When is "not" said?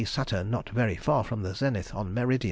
0.49-0.67